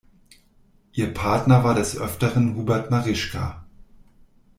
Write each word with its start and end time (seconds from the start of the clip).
Ihr 0.93 1.13
Partner 1.13 1.63
war 1.63 1.75
des 1.75 1.95
Öfteren 1.95 2.55
Hubert 2.55 2.89
Marischka. 2.89 3.63